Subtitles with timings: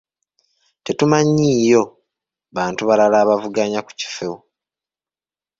[0.83, 1.81] Tetumanyiiyo
[2.55, 4.31] bantu balala bavuganya ku kifo.